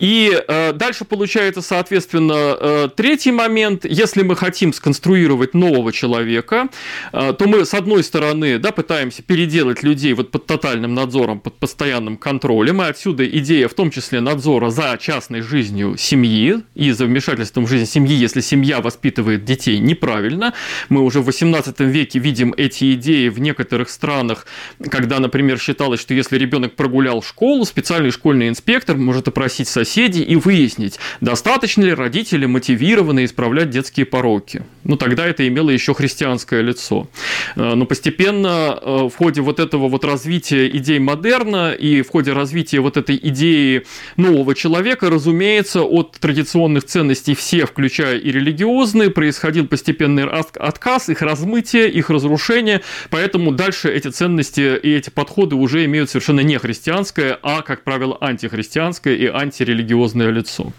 И 0.00 0.32
э, 0.48 0.72
дальше 0.72 1.04
получается, 1.04 1.62
соответственно, 1.62 2.56
э, 2.58 2.88
третий 2.96 3.30
момент. 3.30 3.84
Если 3.84 4.22
мы 4.22 4.34
хотим 4.34 4.72
сконструировать 4.72 5.54
нового 5.54 5.92
человека, 5.92 6.68
э, 7.12 7.32
то 7.38 7.46
мы, 7.46 7.64
с 7.64 7.72
одной 7.72 8.02
стороны, 8.02 8.58
да, 8.58 8.72
пытаемся 8.72 9.22
переделать 9.22 9.84
людей 9.84 10.12
вот 10.14 10.32
под 10.32 10.46
тотальным 10.46 10.92
надзором, 10.92 11.38
под 11.38 11.58
постоянным 11.58 12.16
контролем, 12.16 12.82
и 12.82 12.86
отсюда 12.86 13.24
идея 13.26 13.68
в 13.68 13.74
том 13.74 13.92
числе 13.92 14.20
надзора 14.20 14.70
за 14.70 14.98
частной 15.00 15.42
жизнью 15.42 15.96
семьи 15.96 16.62
и 16.74 16.90
за 16.90 17.04
вмешательством 17.04 17.66
в 17.66 17.68
жизнь 17.68 17.86
семьи, 17.86 18.16
если 18.16 18.40
семья 18.40 18.80
воспитывает 18.80 19.44
детей 19.44 19.78
неправильно. 19.78 20.52
Мы 20.88 21.02
уже 21.02 21.20
в 21.20 21.26
18 21.26 21.78
веке 21.80 22.18
видим 22.18 22.54
эти 22.56 22.94
идеи 22.94 23.28
в 23.28 23.38
некоторых 23.38 23.88
странах, 23.88 24.46
когда, 24.90 25.20
например, 25.20 25.60
считалось, 25.60 26.00
что 26.00 26.12
если 26.14 26.36
ребенок 26.38 26.74
прогулял 26.74 27.22
школу, 27.22 27.64
специальный 28.00 28.10
школьный 28.12 28.48
инспектор 28.48 28.96
может 28.96 29.28
опросить 29.28 29.68
соседей 29.68 30.22
и 30.22 30.36
выяснить, 30.36 30.98
достаточно 31.20 31.84
ли 31.84 31.92
родители 31.92 32.46
мотивированы 32.46 33.24
исправлять 33.24 33.70
детские 33.70 34.06
пороки. 34.06 34.62
Ну, 34.84 34.96
тогда 34.96 35.26
это 35.26 35.46
имело 35.46 35.70
еще 35.70 35.92
христианское 35.92 36.62
лицо. 36.62 37.08
Э, 37.56 37.74
но 37.74 37.84
постепенно 37.84 38.78
э, 38.80 39.08
в 39.08 39.16
ходе 39.16 39.42
вот 39.42 39.60
этого 39.60 39.88
вот 39.88 40.04
развития 40.04 40.68
идей 40.68 40.98
модерна 40.98 41.72
и 41.72 42.02
в 42.02 42.08
ходе 42.08 42.32
развития 42.32 42.80
вот 42.80 42.96
этой 42.96 43.18
идеи 43.22 43.84
нового 44.16 44.54
человека, 44.54 45.10
разумеется, 45.10 45.82
от 45.82 46.12
традиционных 46.12 46.84
ценностей 46.84 47.34
все, 47.34 47.66
включая 47.66 48.18
и 48.18 48.32
религиозные, 48.32 49.10
происходил 49.10 49.66
постепенный 49.66 50.24
отказ, 50.24 51.08
их 51.10 51.22
размытие, 51.22 51.90
их 51.90 52.08
разрушение, 52.10 52.80
поэтому 53.10 53.52
дальше 53.52 53.92
эти 53.92 54.08
ценности 54.08 54.78
и 54.82 54.90
эти 54.90 55.10
подходы 55.10 55.56
уже 55.56 55.84
имеют 55.84 56.08
совершенно 56.10 56.40
не 56.40 56.58
христианское, 56.58 57.38
а, 57.42 57.62
как 57.62 57.84
правило, 57.90 58.16
антихристианское 58.20 59.16
и 59.16 59.26
антирелигиозное 59.26 60.30
лицо. 60.30 60.72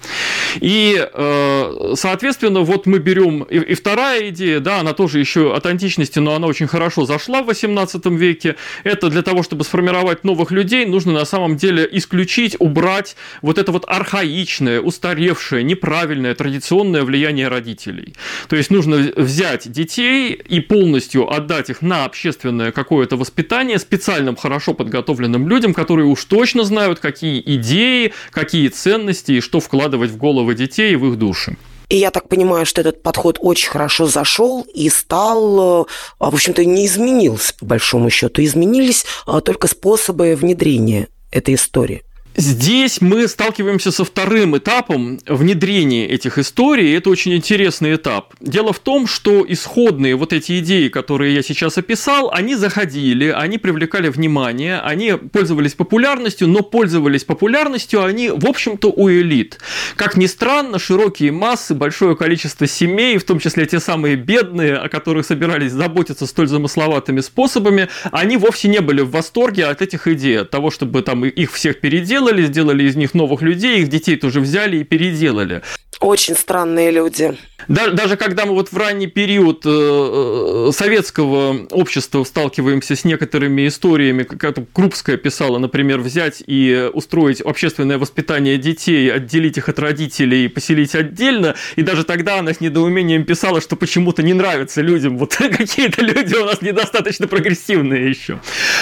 И, 0.61 0.95
э, 1.13 1.93
соответственно, 1.95 2.61
вот 2.61 2.85
мы 2.85 2.99
берем 2.99 3.43
и 3.43 3.73
вторая 3.73 4.29
идея, 4.29 4.61
да, 4.61 4.79
она 4.79 4.93
тоже 4.93 5.19
еще 5.19 5.53
от 5.53 5.65
античности, 5.65 6.19
но 6.19 6.33
она 6.35 6.47
очень 6.47 6.67
хорошо 6.67 7.05
зашла 7.05 7.41
в 7.41 7.47
18 7.47 8.05
веке. 8.05 8.55
Это 8.85 9.09
для 9.09 9.23
того, 9.23 9.43
чтобы 9.43 9.65
сформировать 9.65 10.23
новых 10.23 10.51
людей, 10.51 10.85
нужно 10.85 11.11
на 11.11 11.25
самом 11.25 11.57
деле 11.57 11.85
исключить, 11.91 12.55
убрать 12.59 13.17
вот 13.41 13.57
это 13.57 13.73
вот 13.73 13.83
архаичное, 13.87 14.79
устаревшее, 14.79 15.63
неправильное, 15.63 16.33
традиционное 16.33 17.03
влияние 17.03 17.49
родителей. 17.49 18.13
То 18.47 18.55
есть 18.55 18.71
нужно 18.71 19.11
взять 19.17 19.69
детей 19.69 20.31
и 20.31 20.61
полностью 20.61 21.29
отдать 21.29 21.69
их 21.69 21.81
на 21.81 22.05
общественное 22.05 22.71
какое-то 22.71 23.17
воспитание 23.17 23.79
специальным 23.79 24.37
хорошо 24.37 24.73
подготовленным 24.73 25.49
людям, 25.49 25.73
которые 25.73 26.05
уж 26.05 26.21
точно 26.25 26.63
знают, 26.63 27.00
какие 27.01 27.41
идеи, 27.57 28.13
какие 28.31 28.67
ценности 28.69 29.33
и 29.33 29.41
что 29.41 29.59
вкладывать 29.59 30.11
в 30.11 30.17
головы 30.17 30.55
детей 30.55 30.93
и 30.93 30.95
в 30.95 31.07
их 31.07 31.17
души. 31.17 31.57
И 31.89 31.97
я 31.97 32.09
так 32.09 32.29
понимаю, 32.29 32.65
что 32.65 32.79
этот 32.79 33.03
подход 33.03 33.37
очень 33.41 33.69
хорошо 33.69 34.07
зашел 34.07 34.65
и 34.73 34.87
стал, 34.87 35.83
э, 35.83 35.85
в 36.19 36.33
общем-то, 36.33 36.63
не 36.63 36.85
изменился, 36.85 37.53
по 37.59 37.65
большому 37.65 38.09
счету. 38.09 38.41
Изменились 38.41 39.03
а, 39.25 39.41
только 39.41 39.67
способы 39.67 40.37
внедрения 40.37 41.09
этой 41.31 41.55
истории. 41.55 42.03
Здесь 42.37 43.01
мы 43.01 43.27
сталкиваемся 43.27 43.91
со 43.91 44.05
вторым 44.05 44.57
этапом 44.57 45.19
внедрения 45.27 46.07
этих 46.07 46.37
историй. 46.37 46.95
Это 46.95 47.09
очень 47.09 47.33
интересный 47.35 47.95
этап. 47.95 48.33
Дело 48.39 48.71
в 48.71 48.79
том, 48.79 49.05
что 49.05 49.45
исходные 49.47 50.15
вот 50.15 50.31
эти 50.31 50.59
идеи, 50.59 50.87
которые 50.87 51.35
я 51.35 51.43
сейчас 51.43 51.77
описал, 51.77 52.31
они 52.31 52.55
заходили, 52.55 53.27
они 53.27 53.57
привлекали 53.57 54.07
внимание, 54.07 54.79
они 54.79 55.11
пользовались 55.11 55.73
популярностью, 55.73 56.47
но 56.47 56.61
пользовались 56.61 57.25
популярностью 57.25 58.01
они, 58.01 58.29
в 58.29 58.45
общем-то, 58.45 58.93
у 58.95 59.09
элит. 59.09 59.59
Как 59.97 60.15
ни 60.15 60.25
странно, 60.25 60.79
широкие 60.79 61.33
массы, 61.33 61.75
большое 61.75 62.15
количество 62.15 62.65
семей, 62.65 63.17
в 63.17 63.25
том 63.25 63.39
числе 63.39 63.65
те 63.65 63.81
самые 63.81 64.15
бедные, 64.15 64.75
о 64.75 64.87
которых 64.87 65.25
собирались 65.25 65.73
заботиться 65.73 66.25
столь 66.25 66.47
замысловатыми 66.47 67.19
способами, 67.19 67.89
они 68.11 68.37
вовсе 68.37 68.69
не 68.69 68.79
были 68.79 69.01
в 69.01 69.11
восторге 69.11 69.65
от 69.65 69.81
этих 69.81 70.07
идей, 70.07 70.39
от 70.41 70.49
того, 70.49 70.71
чтобы 70.71 71.01
там 71.01 71.25
их 71.25 71.51
всех 71.51 71.81
переделать, 71.81 72.20
сделали, 72.21 72.45
сделали 72.45 72.83
из 72.83 72.95
них 72.95 73.13
новых 73.13 73.41
людей, 73.41 73.81
их 73.81 73.87
детей 73.87 74.15
тоже 74.15 74.39
взяли 74.41 74.77
и 74.77 74.83
переделали. 74.83 75.61
Очень 76.01 76.35
странные 76.35 76.89
люди. 76.89 77.37
Даже 77.67 78.17
когда 78.17 78.47
мы 78.47 78.53
вот 78.53 78.71
в 78.71 78.77
ранний 78.77 79.05
период 79.05 79.65
э, 79.65 79.69
э, 79.69 80.71
советского 80.73 81.67
общества 81.69 82.23
сталкиваемся 82.23 82.95
с 82.95 83.05
некоторыми 83.05 83.67
историями, 83.67 84.23
как 84.23 84.55
Крупская 84.73 85.17
писала, 85.17 85.59
например, 85.59 85.99
взять 85.99 86.41
и 86.47 86.89
устроить 86.91 87.39
общественное 87.41 87.99
воспитание 87.99 88.57
детей, 88.57 89.11
отделить 89.13 89.57
их 89.57 89.69
от 89.69 89.77
родителей 89.77 90.45
и 90.45 90.47
поселить 90.47 90.95
отдельно, 90.95 91.55
и 91.75 91.83
даже 91.83 92.03
тогда 92.03 92.39
она 92.39 92.53
с 92.53 92.61
недоумением 92.61 93.23
писала, 93.23 93.61
что 93.61 93.75
почему-то 93.75 94.23
не 94.23 94.33
нравится 94.33 94.81
людям, 94.81 95.19
вот 95.19 95.35
какие-то 95.37 96.01
люди 96.01 96.33
у 96.33 96.45
нас 96.45 96.63
недостаточно 96.63 97.27
прогрессивные 97.27 98.09
еще. 98.09 98.39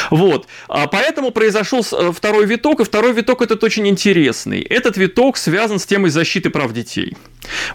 Вот. 0.10 0.48
А 0.70 0.88
поэтому 0.88 1.32
произошел 1.32 1.86
э, 1.92 2.12
второй 2.16 2.46
виток, 2.46 2.80
и 2.80 2.84
второй 2.86 3.12
виток 3.12 3.29
этот 3.38 3.64
очень 3.64 3.88
интересный. 3.88 4.62
Этот 4.62 4.98
виток 4.98 5.38
связан 5.38 5.80
с 5.80 5.86
темой 5.86 6.10
защиты 6.10 6.50
прав 6.50 6.74
детей. 6.74 7.16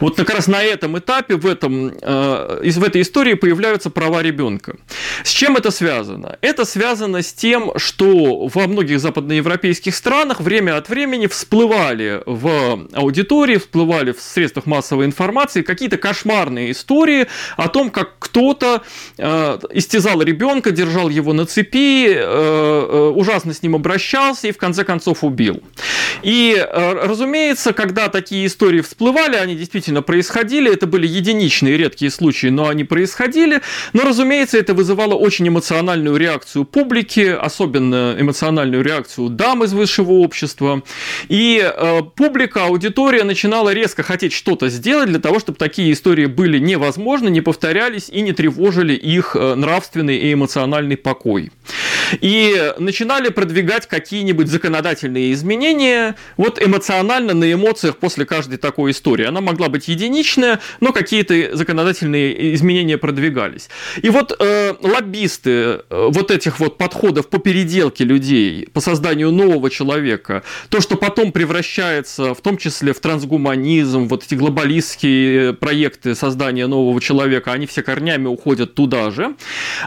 Вот 0.01 0.17
как 0.17 0.31
раз 0.31 0.47
на 0.47 0.63
этом 0.63 0.99
этапе, 0.99 1.37
в, 1.37 1.47
этом, 1.47 1.93
э, 2.01 2.71
в 2.71 2.85
этой 2.85 3.03
истории 3.03 3.35
появляются 3.35 3.91
права 3.91 4.23
ребенка. 4.23 4.77
С 5.25 5.31
чем 5.31 5.57
это 5.57 5.71
связано? 5.71 6.39
Это 6.41 6.65
связано 6.65 7.23
с 7.23 7.33
тем, 7.33 7.73
что 7.77 8.47
во 8.47 8.67
многих 8.67 9.01
западноевропейских 9.01 9.95
странах 9.95 10.41
время 10.41 10.77
от 10.77 10.89
времени 10.89 11.27
всплывали 11.27 12.23
в 12.27 12.89
аудитории, 12.93 13.57
всплывали 13.57 14.13
в 14.13 14.21
средствах 14.21 14.67
массовой 14.67 15.07
информации 15.07 15.63
какие-то 15.63 15.97
кошмарные 15.97 16.71
истории 16.71 17.27
о 17.57 17.69
том, 17.69 17.91
как 17.91 18.19
кто-то 18.19 18.83
э, 19.17 19.59
истязал 19.73 20.23
ребенка, 20.23 20.71
держал 20.71 21.09
его 21.09 21.33
на 21.33 21.47
цепи, 21.47 22.09
э, 22.09 23.13
ужасно 23.15 23.55
с 23.55 23.63
ним 23.63 23.75
обращался 23.75 24.49
и 24.49 24.53
в 24.53 24.59
конце 24.59 24.85
концов 24.85 25.25
убил. 25.25 25.44
И, 26.23 26.57
э, 26.57 26.93
разумеется, 27.07 27.73
когда 27.73 28.09
такие 28.09 28.47
истории 28.47 28.81
всплывали, 28.81 29.37
они 29.37 29.55
действительно 29.55 30.03
происходили, 30.03 30.73
это 30.73 30.87
были 30.87 31.07
единичные 31.07 31.77
редкие 31.77 32.11
случаи, 32.11 32.47
но 32.47 32.69
они 32.69 32.85
происходили, 32.85 33.61
но, 33.93 34.03
разумеется, 34.03 34.59
это 34.59 34.75
вызывало 34.75 35.15
очень 35.15 35.47
эмоциональную 35.49 36.17
реакцию 36.17 36.65
публики, 36.65 37.37
особенно 37.39 38.17
эмоциональную 38.19 38.83
реакцию 38.83 39.29
дам 39.29 39.65
из 39.65 39.73
высшего 39.73 40.13
общества, 40.13 40.83
и 41.29 41.63
э, 41.63 42.01
публика, 42.17 42.65
аудитория 42.65 43.25
начинала 43.25 43.73
резко 43.73 44.03
хотеть 44.03 44.33
что-то 44.33 44.69
сделать 44.69 45.09
для 45.09 45.19
того, 45.19 45.41
чтобы 45.41 45.59
такие 45.59 45.93
истории 45.93 46.27
были 46.27 46.59
невозможны, 46.59 47.29
не 47.29 47.41
повторялись 47.41 48.09
и 48.09 48.23
не 48.23 48.33
тревожили 48.33 48.95
их 48.95 49.37
э, 49.37 49.55
нравственный 49.55 50.17
и 50.17 50.33
эмоциональный 50.33 50.97
покой. 50.97 51.51
И 52.21 52.73
начинали 52.79 53.29
продвигать 53.29 53.87
какие-нибудь 53.87 54.49
законодательные 54.49 55.33
изменения, 55.33 56.17
вот 56.37 56.63
эмоционально 56.63 57.35
на 57.35 57.53
эмоциях 57.53 57.97
после 57.99 58.25
каждой 58.25 58.59
такой 58.59 58.93
истории. 58.93 59.25
Она 59.25 59.41
могла 59.41 59.69
быть 59.69 59.89
единичная, 59.89 60.61
но 60.81 60.93
какие-то 60.93 61.57
законодательные 61.57 62.55
изменения 62.55 62.99
продвигались. 62.99 63.69
И 64.03 64.11
вот 64.11 64.37
э, 64.39 64.75
лоббисты 64.81 65.51
э, 65.51 65.81
вот 65.91 66.31
этих 66.31 66.61
вот 66.61 66.79
подходов 66.79 67.29
по 67.29 67.39
переделке 67.39 68.05
людей, 68.05 68.69
по 68.73 68.81
созданию 68.81 69.31
нового 69.31 69.71
человека, 69.71 70.43
то, 70.69 70.81
что 70.81 70.97
потом 70.97 71.33
превращается 71.33 72.35
в 72.35 72.41
том 72.41 72.57
числе 72.57 72.93
в 72.93 73.01
трансгуманизм, 73.01 74.09
вот 74.09 74.25
эти 74.25 74.35
глобалистские 74.35 75.55
проекты 75.55 76.15
создания 76.15 76.67
нового 76.67 77.01
человека, 77.01 77.53
они 77.53 77.67
все 77.67 77.83
корнями 77.83 78.27
уходят 78.27 78.75
туда 78.75 79.11
же. 79.11 79.35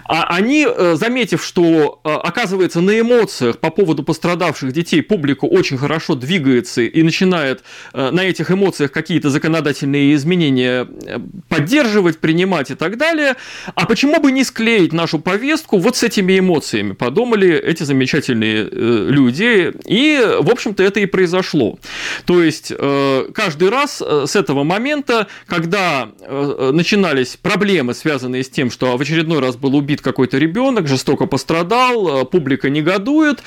А 0.05 0.24
они, 0.36 0.67
э, 0.67 0.96
заметив, 0.96 1.43
что 1.43 2.00
э, 2.03 2.10
оказывается 2.21 2.81
на 2.81 3.00
эмоциях 3.00 3.59
по 3.59 3.71
поводу 3.71 4.03
пострадавших 4.03 4.71
детей 4.71 5.01
публика 5.01 5.45
очень 5.45 5.77
хорошо 5.77 6.15
двигается 6.15 6.81
и 6.81 7.03
начинает 7.03 7.63
на 7.93 8.21
этих 8.21 8.51
эмоциях 8.51 8.91
какие 8.91 9.17
какие-то 9.17 9.29
законодательные 9.29 10.13
изменения 10.13 10.88
э, 11.05 11.17
поддерживать, 11.50 12.19
принимать 12.19 12.71
и 12.71 12.75
так 12.75 12.97
далее. 12.97 13.36
А 13.74 13.86
почему 13.86 14.19
бы 14.19 14.31
не 14.31 14.43
склеить 14.43 14.93
нашу 14.93 15.17
повестку 15.17 15.77
вот 15.77 15.95
с 15.95 16.03
этими 16.03 16.38
эмоциями? 16.38 16.91
Подумали 16.91 17.53
эти 17.53 17.83
замечательные 17.83 18.67
э, 18.69 19.07
люди, 19.09 19.74
и, 19.86 20.21
в 20.41 20.51
общем-то, 20.51 20.83
это 20.83 21.00
и 21.00 21.05
произошло. 21.05 21.79
То 22.25 22.43
есть, 22.43 22.71
э, 22.77 23.29
каждый 23.33 23.69
раз 23.69 24.01
с 24.01 24.36
этого 24.36 24.63
момента, 24.63 25.27
когда 25.47 26.09
начинались 26.27 27.38
проблемы, 27.41 27.93
связанные 27.93 28.43
с 28.43 28.50
тем, 28.50 28.69
что 28.69 28.97
в 28.97 29.01
очередной 29.01 29.39
раз 29.39 29.55
был 29.55 29.75
убит 29.75 30.01
какой-то 30.01 30.38
ребенок, 30.38 30.88
жестоко 30.88 31.25
пострадал, 31.25 32.07
скандал, 32.08 32.26
публика 32.26 32.70
негодует. 32.70 33.44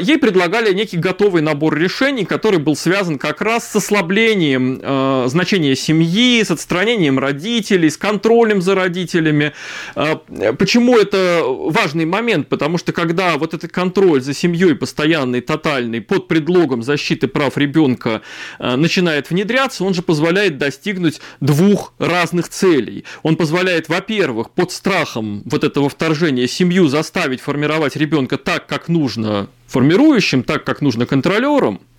Ей 0.00 0.18
предлагали 0.18 0.72
некий 0.72 0.96
готовый 0.96 1.42
набор 1.42 1.76
решений, 1.78 2.24
который 2.24 2.58
был 2.58 2.76
связан 2.76 3.18
как 3.18 3.40
раз 3.40 3.70
с 3.70 3.76
ослаблением 3.76 5.28
значения 5.28 5.76
семьи, 5.76 6.42
с 6.42 6.50
отстранением 6.50 7.18
родителей, 7.18 7.90
с 7.90 7.96
контролем 7.96 8.62
за 8.62 8.74
родителями. 8.74 9.52
Почему 10.58 10.98
это 10.98 11.42
важный 11.44 12.04
момент? 12.04 12.48
Потому 12.48 12.78
что 12.78 12.92
когда 12.92 13.36
вот 13.36 13.54
этот 13.54 13.72
контроль 13.72 14.20
за 14.20 14.34
семьей 14.34 14.74
постоянный, 14.74 15.40
тотальный, 15.40 16.00
под 16.00 16.28
предлогом 16.28 16.82
защиты 16.82 17.28
прав 17.28 17.56
ребенка 17.56 18.22
начинает 18.58 19.30
внедряться, 19.30 19.84
он 19.84 19.94
же 19.94 20.02
позволяет 20.02 20.58
достигнуть 20.58 21.20
двух 21.40 21.94
разных 21.98 22.48
целей. 22.48 23.04
Он 23.22 23.36
позволяет, 23.36 23.88
во-первых, 23.88 24.50
под 24.50 24.72
страхом 24.72 25.42
вот 25.44 25.64
этого 25.64 25.88
вторжения 25.88 26.46
семью 26.46 26.88
заставить 26.88 27.40
формировать 27.40 27.83
ребенка 27.96 28.36
так, 28.36 28.66
как 28.66 28.88
нужно 28.88 29.48
формирующим, 29.66 30.42
так, 30.42 30.64
как 30.64 30.80
нужно 30.80 31.06
контролером– 31.06 31.80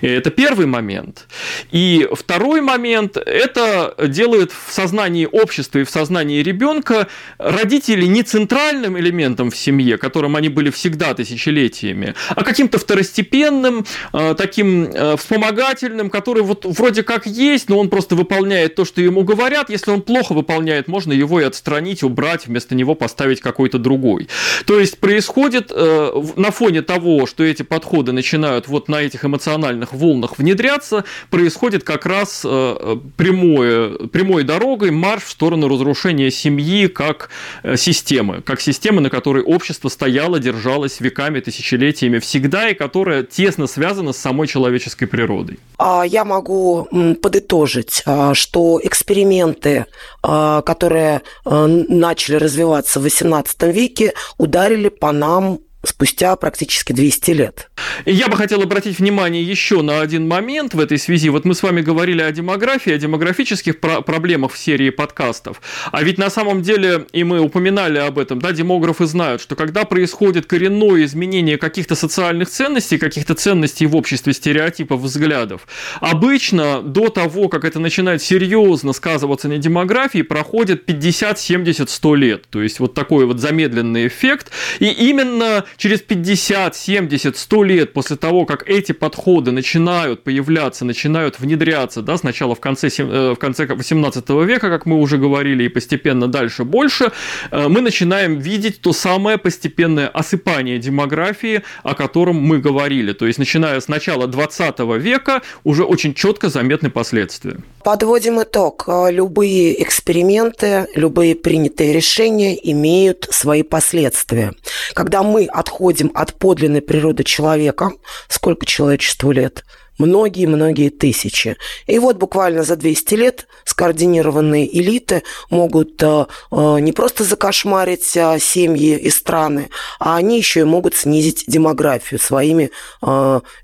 это 0.00 0.30
первый 0.30 0.66
момент. 0.66 1.26
И 1.70 2.08
второй 2.12 2.60
момент– 2.60 3.16
это 3.26 3.94
делает 4.08 4.52
в 4.52 4.72
сознании 4.72 5.28
общества 5.30 5.78
и 5.78 5.84
в 5.84 5.90
сознании 5.90 6.42
ребенка 6.42 7.08
родители 7.38 8.06
не 8.06 8.22
центральным 8.22 8.98
элементом 8.98 9.50
в 9.50 9.56
семье, 9.56 9.98
которым 9.98 10.36
они 10.36 10.48
были 10.48 10.70
всегда 10.70 11.14
тысячелетиями, 11.14 12.14
а 12.28 12.44
каким-то 12.44 12.78
второстепенным, 12.78 13.86
э, 14.12 14.34
таким 14.36 14.84
э, 14.84 15.16
вспомогательным, 15.16 16.10
который 16.10 16.42
вот 16.42 16.64
вроде 16.64 17.02
как 17.02 17.26
есть, 17.26 17.68
но 17.68 17.78
он 17.78 17.88
просто 17.88 18.14
выполняет 18.14 18.74
то, 18.74 18.84
что 18.84 19.00
ему 19.00 19.24
говорят. 19.24 19.70
Если 19.70 19.90
он 19.90 20.02
плохо 20.02 20.32
выполняет, 20.32 20.88
можно 20.88 21.12
его 21.12 21.40
и 21.40 21.44
отстранить, 21.44 22.02
убрать, 22.02 22.46
вместо 22.46 22.74
него 22.74 22.94
поставить 22.94 23.40
какой-то 23.40 23.78
другой. 23.78 24.28
То 24.66 24.78
есть 24.78 24.98
происходит 24.98 25.70
э, 25.70 26.22
на 26.36 26.50
фоне 26.50 26.82
того, 26.82 27.26
что 27.26 27.44
эти 27.44 27.62
подходы 27.62 28.12
начинают 28.12 28.68
вот 28.68 28.88
на 28.88 28.96
этих 28.96 29.24
эмоциональных 29.24 29.45
эмоциональных 29.46 29.92
волнах 29.92 30.38
внедряться, 30.38 31.04
происходит 31.30 31.84
как 31.84 32.06
раз 32.06 32.42
э, 32.44 32.96
прямое, 33.16 33.90
прямой 34.08 34.42
дорогой 34.44 34.90
марш 34.90 35.24
в 35.24 35.30
сторону 35.30 35.68
разрушения 35.68 36.30
семьи 36.30 36.88
как 36.88 37.30
э, 37.62 37.76
системы, 37.76 38.42
как 38.42 38.60
системы, 38.60 39.00
на 39.00 39.10
которой 39.10 39.42
общество 39.42 39.88
стояло, 39.88 40.38
держалось 40.38 41.00
веками, 41.00 41.40
тысячелетиями 41.40 42.18
всегда, 42.18 42.70
и 42.70 42.74
которая 42.74 43.22
тесно 43.22 43.66
связана 43.66 44.12
с 44.12 44.18
самой 44.18 44.48
человеческой 44.48 45.06
природой. 45.06 45.58
А 45.78 46.04
Я 46.04 46.24
могу 46.24 46.88
подытожить, 47.22 48.02
а, 48.06 48.34
что 48.34 48.80
эксперименты, 48.82 49.86
а, 50.22 50.62
которые 50.62 51.22
э, 51.44 51.66
начали 51.88 52.36
развиваться 52.36 53.00
в 53.00 53.06
XVIII 53.06 53.72
веке, 53.72 54.14
ударили 54.38 54.88
по 54.88 55.12
нам 55.12 55.58
спустя 55.88 56.36
практически 56.36 56.92
200 56.92 57.30
лет. 57.30 57.70
Я 58.04 58.28
бы 58.28 58.36
хотел 58.36 58.62
обратить 58.62 58.98
внимание 58.98 59.42
еще 59.42 59.82
на 59.82 60.00
один 60.00 60.26
момент 60.28 60.74
в 60.74 60.80
этой 60.80 60.98
связи. 60.98 61.28
Вот 61.28 61.44
мы 61.44 61.54
с 61.54 61.62
вами 61.62 61.80
говорили 61.80 62.22
о 62.22 62.30
демографии, 62.32 62.92
о 62.92 62.98
демографических 62.98 63.80
про- 63.80 64.00
проблемах 64.00 64.52
в 64.52 64.58
серии 64.58 64.90
подкастов. 64.90 65.60
А 65.92 66.02
ведь 66.02 66.18
на 66.18 66.30
самом 66.30 66.62
деле, 66.62 67.06
и 67.12 67.24
мы 67.24 67.40
упоминали 67.40 67.98
об 67.98 68.18
этом, 68.18 68.40
да, 68.40 68.52
демографы 68.52 69.06
знают, 69.06 69.40
что 69.40 69.56
когда 69.56 69.84
происходит 69.84 70.46
коренное 70.46 71.04
изменение 71.04 71.58
каких-то 71.58 71.94
социальных 71.94 72.48
ценностей, 72.48 72.98
каких-то 72.98 73.34
ценностей 73.34 73.86
в 73.86 73.96
обществе, 73.96 74.32
стереотипов, 74.32 75.00
взглядов, 75.00 75.66
обычно 76.00 76.82
до 76.82 77.08
того, 77.08 77.48
как 77.48 77.64
это 77.64 77.80
начинает 77.80 78.22
серьезно 78.22 78.92
сказываться 78.92 79.48
на 79.48 79.58
демографии, 79.58 80.22
проходит 80.22 80.86
50, 80.86 81.38
70, 81.38 81.90
100 81.90 82.14
лет. 82.14 82.44
То 82.50 82.62
есть 82.62 82.80
вот 82.80 82.94
такой 82.94 83.26
вот 83.26 83.40
замедленный 83.40 84.06
эффект. 84.06 84.50
И 84.78 84.86
именно 84.86 85.64
через 85.76 86.00
50, 86.00 86.76
70, 86.76 87.36
100 87.36 87.64
лет 87.64 87.92
после 87.92 88.16
того, 88.16 88.46
как 88.46 88.68
эти 88.68 88.92
подходы 88.92 89.52
начинают 89.52 90.24
появляться, 90.24 90.84
начинают 90.84 91.38
внедряться, 91.40 92.02
да, 92.02 92.16
сначала 92.16 92.54
в 92.54 92.60
конце, 92.60 92.88
э, 92.88 93.32
в 93.32 93.36
конце 93.36 93.66
18 93.66 94.44
века, 94.44 94.68
как 94.68 94.86
мы 94.86 95.00
уже 95.00 95.18
говорили, 95.18 95.64
и 95.64 95.68
постепенно 95.68 96.28
дальше 96.28 96.64
больше, 96.64 97.12
э, 97.50 97.68
мы 97.68 97.80
начинаем 97.80 98.38
видеть 98.38 98.80
то 98.80 98.92
самое 98.92 99.38
постепенное 99.38 100.08
осыпание 100.08 100.78
демографии, 100.78 101.62
о 101.82 101.94
котором 101.94 102.36
мы 102.36 102.58
говорили. 102.58 103.12
То 103.12 103.26
есть, 103.26 103.38
начиная 103.38 103.80
с 103.80 103.88
начала 103.88 104.26
20 104.26 104.98
века, 104.98 105.42
уже 105.64 105.84
очень 105.84 106.14
четко 106.14 106.48
заметны 106.48 106.90
последствия. 106.90 107.58
Подводим 107.84 108.42
итог. 108.42 108.88
Любые 108.88 109.82
эксперименты, 109.82 110.86
любые 110.94 111.34
принятые 111.34 111.92
решения 111.92 112.58
имеют 112.72 113.28
свои 113.30 113.62
последствия. 113.62 114.52
Когда 114.94 115.22
мы 115.22 115.46
отходим 115.66 116.10
от 116.14 116.34
подлинной 116.34 116.80
природы 116.80 117.24
человека, 117.24 117.92
сколько 118.28 118.64
человечеству 118.66 119.32
лет, 119.32 119.64
многие-многие 119.98 120.90
тысячи. 120.90 121.56
И 121.86 121.98
вот 121.98 122.16
буквально 122.16 122.62
за 122.62 122.76
200 122.76 123.14
лет 123.14 123.46
скоординированные 123.64 124.66
элиты 124.78 125.22
могут 125.50 126.02
э, 126.02 126.26
э, 126.50 126.80
не 126.80 126.92
просто 126.92 127.24
закошмарить 127.24 128.16
э, 128.16 128.38
семьи 128.38 128.96
и 128.96 129.10
страны, 129.10 129.70
а 129.98 130.16
они 130.16 130.36
еще 130.38 130.60
и 130.60 130.64
могут 130.64 130.94
снизить 130.94 131.44
демографию 131.46 132.20
своими 132.20 132.70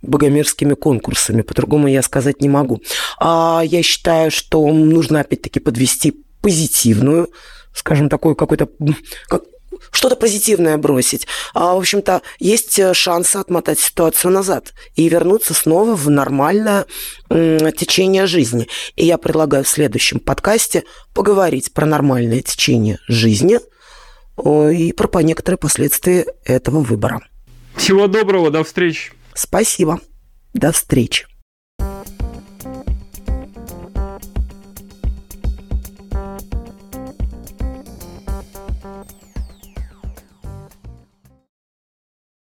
богомерзкими 0.03 0.75
конкурсами. 0.75 1.43
По-другому 1.43 1.87
я 1.89 2.03
сказать 2.03 2.41
не 2.41 2.49
могу. 2.49 2.81
А 3.21 3.63
я 3.65 3.83
считаю, 3.83 4.31
что 4.31 4.67
нужно 4.67 5.21
опять-таки 5.21 5.61
подвести 5.61 6.25
позитивную 6.41 7.29
скажем, 7.75 8.09
такой 8.09 8.35
какой-то 8.35 8.69
как, 9.29 9.43
что-то 9.93 10.17
позитивное 10.17 10.77
бросить. 10.79 11.29
А, 11.55 11.75
в 11.75 11.79
общем-то, 11.79 12.23
есть 12.41 12.79
э, 12.79 12.93
шансы 12.95 13.37
отмотать 13.37 13.79
ситуацию 13.79 14.33
назад 14.33 14.73
и 14.97 15.09
вернуться 15.09 15.55
снова 15.55 15.95
в 15.95 16.11
нормальное 16.11 16.87
течение 17.29 18.27
жизни. 18.27 18.69
И 18.97 19.07
я 19.07 19.17
предлагаю 19.17 19.65
в 19.65 19.69
следующем 19.69 20.19
подкасте 20.19 20.85
поговорить 21.15 21.73
про 21.73 21.87
нормальное 21.87 22.43
течение 22.43 22.99
жизни 23.09 23.59
и 24.45 24.93
про 24.93 25.09
по 25.09 25.19
некоторые 25.19 25.59
последствия 25.59 26.27
этого 26.45 26.81
выбора. 26.81 27.21
Всего 27.77 28.07
доброго, 28.07 28.51
до 28.51 28.65
встречи. 28.65 29.13
Спасибо. 29.35 30.01
До 30.53 30.73
встречи. 30.73 31.32